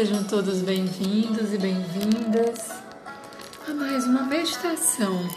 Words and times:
sejam 0.00 0.24
todos 0.24 0.62
bem-vindos 0.62 1.52
e 1.52 1.58
bem-vindas 1.58 2.70
a 3.68 3.74
mais 3.74 4.06
uma 4.06 4.22
meditação 4.22 5.28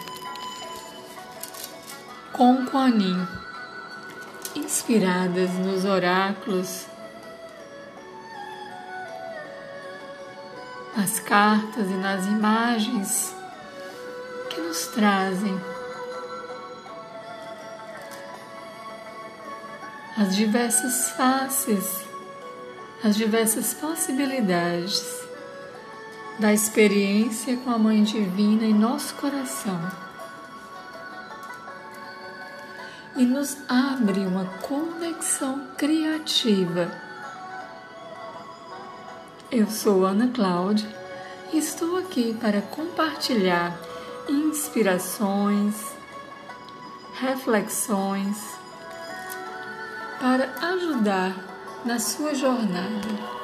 com 2.31 2.65
Kuan 2.67 3.27
inspiradas 4.55 5.49
nos 5.55 5.83
oráculos, 5.83 6.85
nas 10.95 11.19
cartas 11.19 11.91
e 11.91 11.95
nas 11.95 12.25
imagens 12.25 13.35
que 14.49 14.61
nos 14.61 14.87
trazem 14.87 15.59
as 20.17 20.33
diversas 20.33 21.09
faces 21.09 22.12
as 23.03 23.17
diversas 23.17 23.73
possibilidades 23.73 25.03
da 26.39 26.53
experiência 26.53 27.57
com 27.57 27.69
a 27.69 27.77
Mãe 27.77 28.01
Divina 28.01 28.63
em 28.63 28.73
nosso 28.73 29.13
coração 29.15 29.91
e 33.17 33.25
nos 33.25 33.57
abre 33.67 34.21
uma 34.21 34.45
conexão 34.61 35.67
criativa. 35.77 36.91
Eu 39.51 39.67
sou 39.67 40.05
Ana 40.05 40.29
Cláudia 40.29 40.89
e 41.51 41.57
estou 41.57 41.97
aqui 41.97 42.33
para 42.39 42.61
compartilhar 42.61 43.77
inspirações, 44.29 45.75
reflexões, 47.19 48.37
para 50.19 50.49
ajudar 50.69 51.52
na 51.85 51.99
sua 51.99 52.33
jornada. 52.33 53.43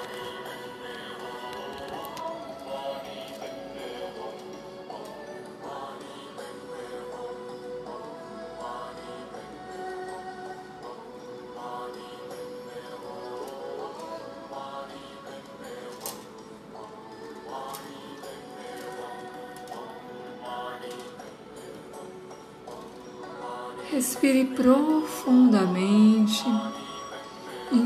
Respire 23.92 24.46
profundamente. 24.56 26.46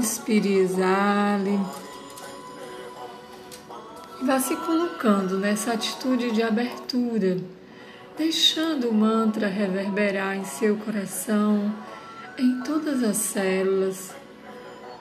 Inspire 0.04 0.58
exale. 0.58 1.58
E 4.20 4.26
vá 4.26 4.38
se 4.38 4.54
colocando 4.54 5.38
nessa 5.38 5.72
atitude 5.72 6.32
de 6.32 6.44
abertura, 6.44 7.38
deixando 8.18 8.90
o 8.90 8.94
mantra 8.94 9.48
reverberar 9.48 10.36
em 10.36 10.44
seu 10.44 10.76
coração, 10.76 11.74
em 12.38 12.60
todas 12.64 13.02
as 13.02 13.16
células, 13.16 14.14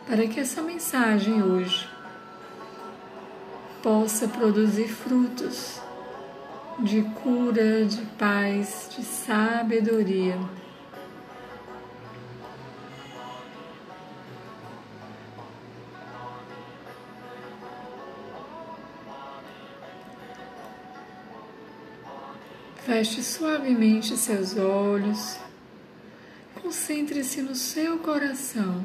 para 0.06 0.24
que 0.28 0.38
essa 0.38 0.62
mensagem 0.62 1.42
hoje 1.42 1.88
possa 3.82 4.28
produzir 4.28 4.86
frutos 4.86 5.80
de 6.78 7.02
cura, 7.02 7.84
de 7.86 8.02
paz, 8.16 8.88
de 8.96 9.04
sabedoria. 9.04 10.38
Feche 22.84 23.22
suavemente 23.22 24.16
seus 24.16 24.56
olhos. 24.56 25.38
Concentre-se 26.60 27.40
no 27.40 27.54
seu 27.54 28.00
coração. 28.00 28.84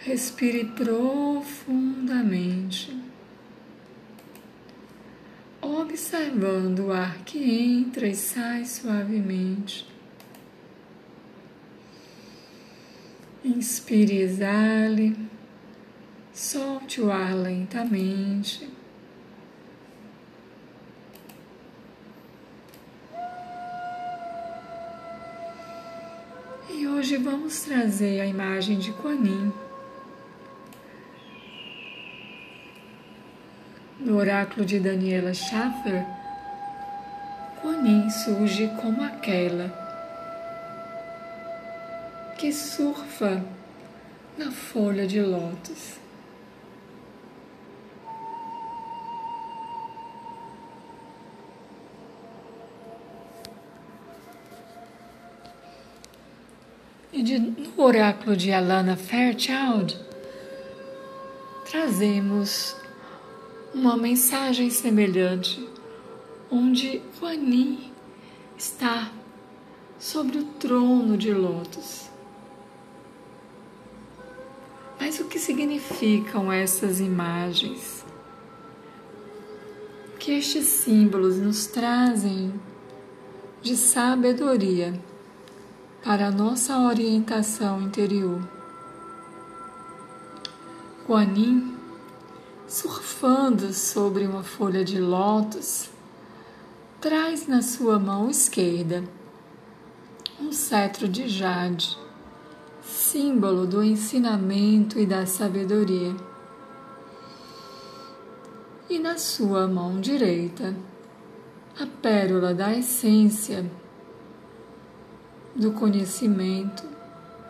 Respire 0.00 0.64
profundamente, 0.64 3.00
observando 5.60 6.86
o 6.86 6.92
ar 6.92 7.18
que 7.18 7.38
entra 7.38 8.08
e 8.08 8.16
sai 8.16 8.64
suavemente. 8.64 9.86
Inspire 13.44 14.14
e 14.14 14.22
exale. 14.22 15.14
Solte 16.40 17.02
o 17.02 17.12
ar 17.12 17.34
lentamente. 17.34 18.66
E 26.70 26.88
hoje 26.88 27.18
vamos 27.18 27.60
trazer 27.60 28.22
a 28.22 28.26
imagem 28.26 28.78
de 28.78 28.90
Quanin. 28.90 29.52
No 33.98 34.16
oráculo 34.16 34.64
de 34.64 34.80
Daniela 34.80 35.34
Schaffer, 35.34 36.06
Quanin 37.60 38.08
surge 38.08 38.66
como 38.80 39.02
aquela 39.04 39.68
que 42.38 42.50
surfa 42.50 43.44
na 44.38 44.50
folha 44.50 45.06
de 45.06 45.20
lótus. 45.20 45.99
De, 57.22 57.38
no 57.38 57.84
oráculo 57.84 58.34
de 58.34 58.50
Alana 58.50 58.96
Fairchild, 58.96 59.94
trazemos 61.70 62.74
uma 63.74 63.94
mensagem 63.94 64.70
semelhante, 64.70 65.68
onde 66.50 67.02
Guanin 67.20 67.92
está 68.56 69.12
sobre 69.98 70.38
o 70.38 70.44
trono 70.44 71.18
de 71.18 71.34
lótus. 71.34 72.08
Mas 74.98 75.20
o 75.20 75.26
que 75.26 75.38
significam 75.38 76.50
essas 76.50 77.00
imagens? 77.00 78.02
Que 80.18 80.38
estes 80.38 80.64
símbolos 80.64 81.36
nos 81.36 81.66
trazem 81.66 82.54
de 83.60 83.76
sabedoria 83.76 85.09
para 86.02 86.28
a 86.28 86.30
nossa 86.30 86.78
orientação 86.78 87.82
interior. 87.82 88.40
Guanin, 91.06 91.76
surfando 92.66 93.72
sobre 93.72 94.26
uma 94.26 94.42
folha 94.42 94.84
de 94.84 94.98
lótus, 94.98 95.90
traz 97.00 97.46
na 97.46 97.60
sua 97.62 97.98
mão 97.98 98.30
esquerda 98.30 99.04
um 100.40 100.52
cetro 100.52 101.06
de 101.06 101.28
jade, 101.28 101.98
símbolo 102.82 103.66
do 103.66 103.84
ensinamento 103.84 104.98
e 104.98 105.04
da 105.04 105.26
sabedoria. 105.26 106.16
E 108.88 108.98
na 108.98 109.18
sua 109.18 109.68
mão 109.68 110.00
direita, 110.00 110.74
a 111.78 111.86
pérola 111.86 112.54
da 112.54 112.72
essência 112.74 113.70
do 115.60 115.72
conhecimento, 115.72 116.88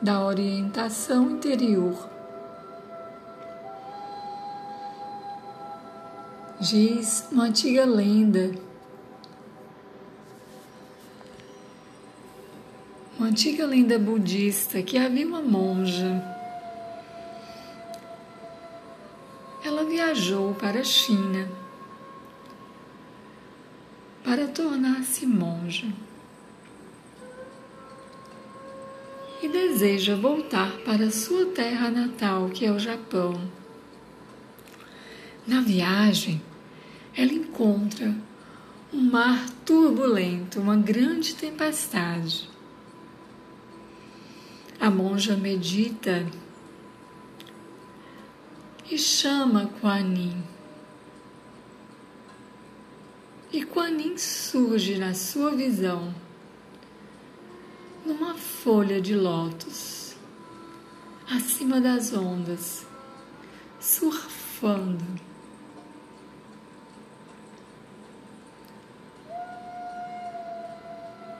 da 0.03 0.21
orientação 0.21 1.31
interior. 1.31 2.11
Diz 6.59 7.29
uma 7.31 7.45
antiga 7.45 7.85
lenda, 7.85 8.51
uma 13.17 13.29
antiga 13.29 13.65
lenda 13.65 13.97
budista 13.97 14.83
que 14.83 14.99
havia 14.99 15.25
uma 15.25 15.41
monja. 15.41 16.21
Ela 19.65 19.85
viajou 19.85 20.53
para 20.55 20.81
a 20.81 20.85
China 20.85 21.49
para 24.25 24.49
tornar-se 24.49 25.25
monja. 25.25 25.87
E 29.43 29.49
deseja 29.49 30.15
voltar 30.17 30.79
para 30.85 31.11
sua 31.11 31.47
terra 31.47 31.91
natal, 31.91 32.51
que 32.51 32.67
é 32.67 32.73
o 32.73 32.79
Japão. 32.79 33.41
Na 35.47 35.61
viagem, 35.61 36.41
ela 37.17 37.33
encontra 37.33 38.15
um 38.93 39.01
mar 39.01 39.49
turbulento, 39.65 40.61
uma 40.61 40.77
grande 40.77 41.35
tempestade. 41.35 42.49
A 44.79 44.91
monja 44.91 45.37
medita 45.37 46.27
e 48.91 48.99
chama 48.99 49.71
Kuan 49.81 50.15
E 53.53 53.65
Kuan 53.65 54.17
surge 54.17 54.99
na 54.99 55.15
sua 55.15 55.51
visão 55.53 56.15
folha 58.63 59.01
de 59.01 59.15
lótus 59.15 60.15
acima 61.35 61.81
das 61.81 62.13
ondas, 62.13 62.87
surfando. 63.81 65.05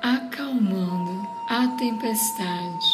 Acalmando 0.01 1.29
a 1.47 1.69
tempestade. 1.77 2.87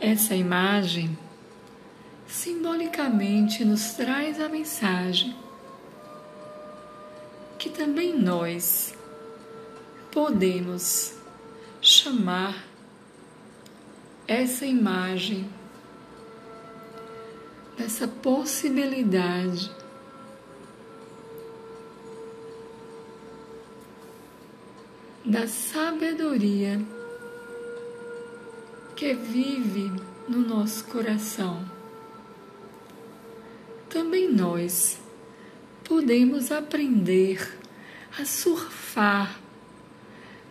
Essa 0.00 0.34
imagem 0.34 1.18
simbolicamente 2.26 3.62
nos 3.62 3.92
traz 3.92 4.40
a 4.40 4.48
mensagem 4.48 5.36
que 7.58 7.68
também 7.68 8.16
nós 8.16 8.96
podemos 10.10 11.14
chamar 11.80 12.66
essa 14.26 14.66
imagem 14.66 15.48
dessa 17.76 18.08
possibilidade 18.08 19.70
da 25.24 25.46
sabedoria 25.46 26.80
que 28.96 29.14
vive 29.14 29.92
no 30.28 30.40
nosso 30.40 30.84
coração. 30.86 31.64
Também 33.88 34.32
nós 34.32 34.98
podemos 35.84 36.50
aprender 36.50 37.58
a 38.18 38.24
surfar 38.24 39.38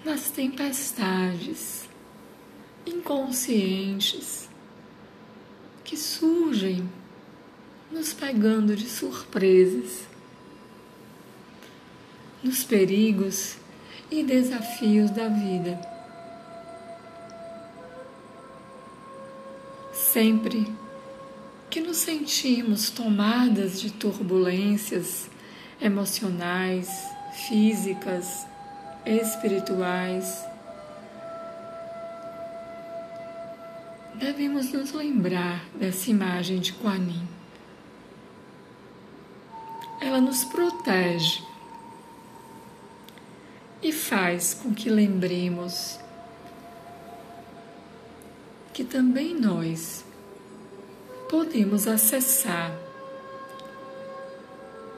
nas 0.04 0.30
tempestades 0.30 1.88
inconscientes 2.86 4.50
que 5.84 5.98
surgem 5.98 6.88
nos 7.92 8.14
pegando 8.14 8.76
de 8.76 8.88
surpresas, 8.90 10.02
nos 12.44 12.64
perigos 12.64 13.56
e 14.12 14.24
desafios 14.24 15.10
da 15.12 15.28
vida. 15.28 15.80
Sempre 19.94 20.68
que 21.70 21.82
nos 21.82 21.98
sentimos 21.98 22.90
tomadas 22.90 23.80
de 23.80 23.92
turbulências 23.92 25.30
emocionais, 25.82 26.90
físicas, 27.48 28.46
espirituais, 29.08 30.46
devemos 34.16 34.72
nos 34.74 34.92
lembrar 34.92 35.64
dessa 35.76 36.10
imagem 36.10 36.60
de 36.60 36.74
Kuan 36.74 36.98
Yin. 36.98 37.28
Ela 40.02 40.20
nos 40.20 40.44
protege 40.44 41.42
e 43.82 43.92
faz 43.92 44.54
com 44.54 44.74
que 44.74 44.90
lembremos 44.90 46.00
que 48.74 48.84
também 48.84 49.34
nós 49.34 50.06
podemos 51.30 51.88
acessar 51.88 52.72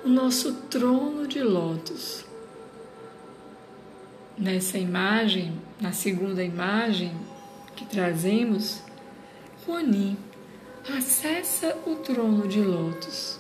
o 0.03 0.09
nosso 0.09 0.53
trono 0.69 1.27
de 1.27 1.41
lótus. 1.41 2.28
Nessa 4.39 4.77
imagem, 4.77 5.51
na 5.81 5.91
segunda 5.91 6.41
imagem 6.41 7.11
que 7.75 7.85
trazemos, 7.85 8.81
Roni 9.67 10.17
acessa 10.97 11.77
o 11.85 11.95
trono 11.95 12.47
de 12.47 12.61
lótus 12.61 13.37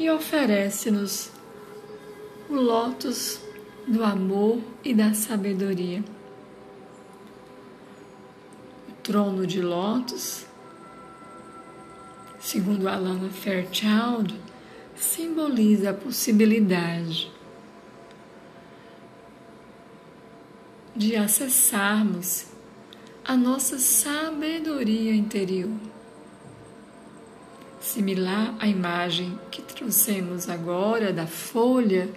e 0.00 0.08
oferece-nos 0.08 1.30
o 2.48 2.54
lótus 2.54 3.42
do 3.86 4.02
amor 4.02 4.58
e 4.82 4.94
da 4.94 5.12
sabedoria. 5.12 6.02
Trono 9.02 9.46
de 9.46 9.60
lótus, 9.60 10.46
segundo 12.40 12.88
Alana 12.88 13.28
Fairchild, 13.28 14.34
simboliza 14.96 15.90
a 15.90 15.94
possibilidade 15.94 17.30
de 21.02 21.16
acessarmos 21.16 22.46
a 23.24 23.36
nossa 23.36 23.76
sabedoria 23.78 25.12
interior. 25.12 25.72
Similar 27.80 28.54
à 28.60 28.68
imagem 28.68 29.36
que 29.50 29.60
trouxemos 29.60 30.48
agora 30.48 31.12
da 31.12 31.26
folha 31.26 32.08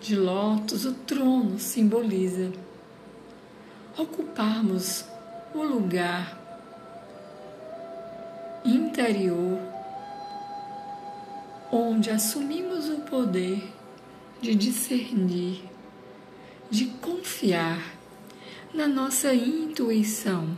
de 0.00 0.14
lótus, 0.14 0.84
o 0.84 0.94
trono 0.94 1.58
simboliza 1.58 2.52
ocuparmos 3.96 5.04
o 5.52 5.64
lugar 5.64 6.38
interior 8.64 9.58
onde 11.72 12.10
assumimos 12.10 12.88
o 12.88 13.00
poder 13.00 13.62
de 14.40 14.54
discernir, 14.54 15.64
de 16.70 16.86
confiar 17.00 17.96
na 18.74 18.86
nossa 18.86 19.32
intuição. 19.34 20.56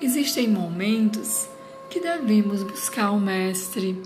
Existem 0.00 0.48
momentos 0.48 1.48
que 1.90 2.00
devemos 2.00 2.62
buscar 2.62 3.10
o 3.10 3.20
Mestre, 3.20 4.00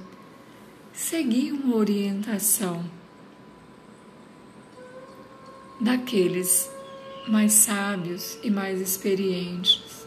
seguir 0.93 1.53
uma 1.53 1.77
orientação 1.77 2.85
daqueles 5.81 6.71
mais 7.29 7.53
sábios 7.53 8.39
e 8.43 8.51
mais 8.51 8.81
experientes. 8.81 10.07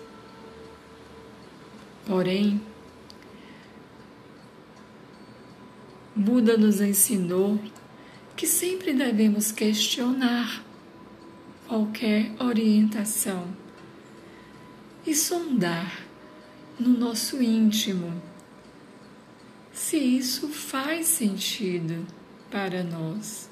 Porém, 2.06 2.62
Buda 6.16 6.58
nos 6.58 6.82
ensinou 6.82 7.60
que 8.40 8.48
sempre 8.48 8.94
devemos 8.94 9.52
questionar 9.52 10.64
qualquer 11.68 12.32
orientação 12.40 13.54
e 15.06 15.14
sondar 15.14 16.06
no 16.80 16.98
nosso 16.98 17.44
íntimo 17.44 18.22
se 19.74 19.98
isso 19.98 20.48
faz 20.48 21.08
sentido 21.08 22.08
para 22.50 22.82
nós 22.82 23.50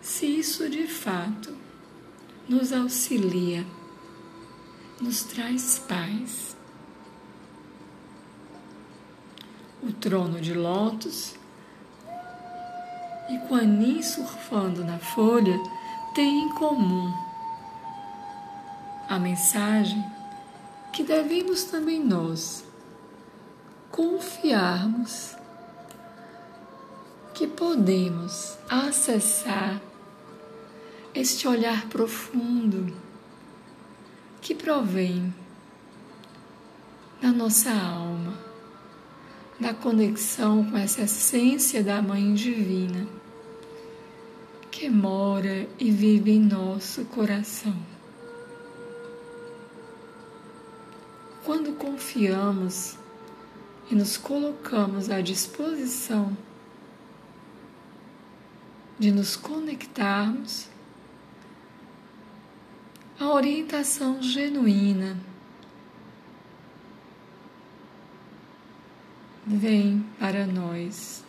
se 0.00 0.26
isso 0.26 0.70
de 0.70 0.86
fato 0.86 1.52
nos 2.48 2.72
auxilia, 2.72 3.66
nos 5.00 5.24
traz 5.24 5.80
paz. 5.88 6.56
O 9.82 9.92
trono 9.92 10.40
de 10.40 10.54
lótus 10.54 11.34
e 13.28 13.38
Kuan 13.40 14.02
surfando 14.02 14.84
na 14.84 14.98
folha 14.98 15.58
têm 16.14 16.44
em 16.44 16.48
comum 16.50 17.12
a 19.08 19.18
mensagem 19.18 20.04
que 20.92 21.02
devemos 21.02 21.64
também 21.64 22.02
nós 22.02 22.64
confiarmos 23.90 25.36
que 27.34 27.46
podemos 27.46 28.56
acessar 28.68 29.80
este 31.14 31.46
olhar 31.46 31.86
profundo 31.88 32.94
que 34.40 34.54
provém 34.54 35.34
da 37.20 37.32
nossa 37.32 37.70
alma, 37.70 38.15
da 39.58 39.72
conexão 39.72 40.64
com 40.70 40.76
essa 40.76 41.02
essência 41.02 41.82
da 41.82 42.02
Mãe 42.02 42.34
Divina 42.34 43.06
que 44.70 44.90
mora 44.90 45.66
e 45.78 45.90
vive 45.90 46.32
em 46.32 46.40
nosso 46.40 47.06
coração. 47.06 47.74
Quando 51.42 51.72
confiamos 51.72 52.98
e 53.90 53.94
nos 53.94 54.18
colocamos 54.18 55.08
à 55.08 55.22
disposição 55.22 56.36
de 58.98 59.10
nos 59.10 59.34
conectarmos 59.34 60.68
à 63.18 63.28
orientação 63.32 64.22
genuína. 64.22 65.16
Vem 69.48 70.04
para 70.18 70.44
nós. 70.44 71.22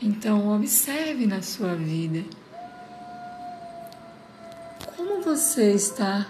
Então, 0.00 0.56
observe 0.56 1.26
na 1.26 1.42
sua 1.42 1.74
vida 1.74 2.24
como 4.96 5.20
você 5.20 5.72
está 5.72 6.26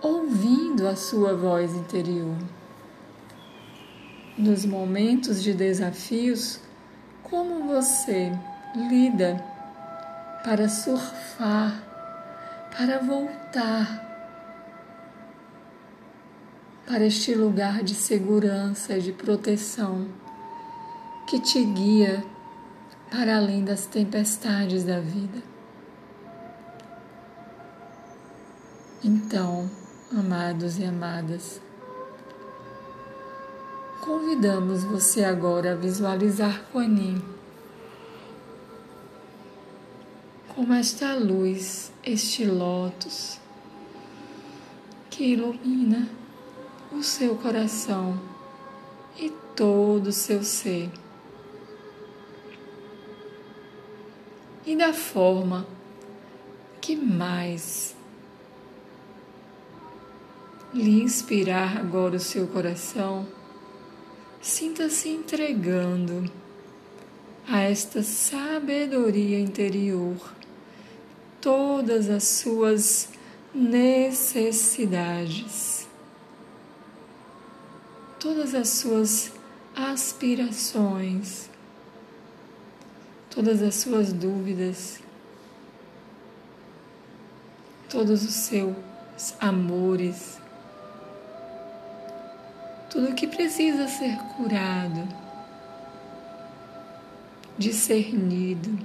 ouvindo 0.00 0.88
a 0.88 0.96
sua 0.96 1.36
voz 1.36 1.74
interior. 1.74 2.34
Nos 4.38 4.64
momentos 4.64 5.42
de 5.42 5.52
desafios, 5.52 6.60
como 7.22 7.68
você 7.68 8.32
lida 8.74 9.36
para 10.42 10.66
surfar, 10.66 11.74
para 12.74 13.00
voltar 13.00 14.09
para 16.90 17.06
este 17.06 17.36
lugar 17.36 17.84
de 17.84 17.94
segurança 17.94 18.98
e 18.98 19.00
de 19.00 19.12
proteção 19.12 20.08
que 21.24 21.38
te 21.38 21.64
guia 21.64 22.24
para 23.08 23.36
além 23.36 23.62
das 23.62 23.86
tempestades 23.86 24.82
da 24.82 24.98
vida. 24.98 25.40
Então, 29.04 29.70
amados 30.10 30.80
e 30.80 30.84
amadas, 30.84 31.62
convidamos 34.00 34.82
você 34.82 35.22
agora 35.22 35.74
a 35.74 35.76
visualizar 35.76 36.64
Quanin 36.72 37.22
como 40.56 40.74
esta 40.74 41.14
luz, 41.14 41.92
este 42.02 42.44
lótus 42.44 43.38
que 45.08 45.34
ilumina 45.34 46.18
o 46.92 47.02
seu 47.02 47.36
coração 47.36 48.20
e 49.16 49.30
todo 49.54 50.08
o 50.08 50.12
seu 50.12 50.42
ser. 50.42 50.90
e 54.70 54.76
da 54.76 54.92
forma 54.92 55.66
que 56.80 56.94
mais 56.94 57.96
lhe 60.72 61.02
inspirar 61.02 61.76
agora 61.76 62.14
o 62.14 62.20
seu 62.20 62.46
coração, 62.46 63.26
sinta-se 64.40 65.08
entregando 65.08 66.30
a 67.48 67.62
esta 67.62 68.04
sabedoria 68.04 69.40
interior 69.40 70.14
todas 71.40 72.08
as 72.08 72.22
suas 72.22 73.08
necessidades, 73.52 75.79
todas 78.20 78.54
as 78.54 78.68
suas 78.68 79.32
aspirações, 79.74 81.48
todas 83.30 83.62
as 83.62 83.76
suas 83.76 84.12
dúvidas, 84.12 85.00
todos 87.88 88.22
os 88.22 88.34
seus 88.34 88.76
amores, 89.40 90.38
tudo 92.90 93.14
que 93.14 93.26
precisa 93.26 93.88
ser 93.88 94.18
curado, 94.36 95.08
discernido. 97.56 98.78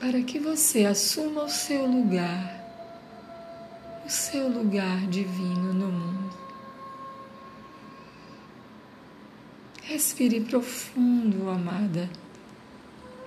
Para 0.00 0.22
que 0.22 0.38
você 0.38 0.86
assuma 0.86 1.44
o 1.44 1.50
seu 1.50 1.86
lugar, 1.86 2.61
o 2.61 2.61
seu 4.12 4.46
lugar 4.46 5.06
divino 5.06 5.72
no 5.72 5.90
mundo. 5.90 6.36
Respire 9.84 10.42
profundo, 10.42 11.48
amada, 11.48 12.10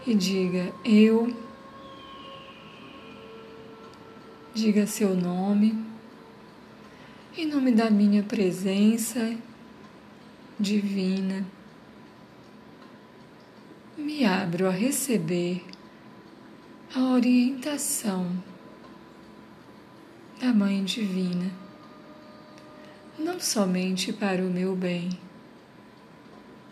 e 0.06 0.13
diga: 0.13 0.72
Eu. 0.84 1.36
Diga 4.54 4.86
seu 4.86 5.15
nome, 5.15 5.75
em 7.36 7.46
nome 7.48 7.72
da 7.72 7.89
minha 7.89 8.24
presença 8.24 9.36
divina. 10.58 11.46
Me 13.98 14.24
abro 14.24 14.68
a 14.68 14.72
receber 14.72 15.65
a 16.96 17.01
orientação 17.12 18.32
da 20.39 20.54
Mãe 20.54 20.84
Divina, 20.84 21.51
não 23.18 23.39
somente 23.39 24.12
para 24.13 24.42
o 24.42 24.50
meu 24.50 24.75
bem 24.75 25.10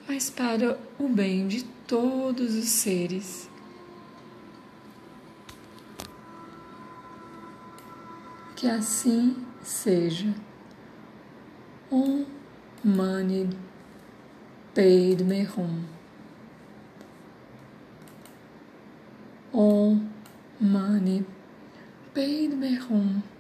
mas 0.08 0.30
para 0.30 0.78
o 1.00 1.08
bem 1.08 1.48
de 1.48 1.64
todos 1.88 2.56
os 2.56 2.66
seres. 2.66 3.50
Que 8.56 8.68
assim 8.68 9.36
seja. 9.62 10.34
Om 11.92 12.26
Mani 12.84 13.50
Padme 14.74 15.48
Hum. 15.58 15.84
Om 19.54 20.08
Mani 20.60 21.26
Hum. 22.90 23.33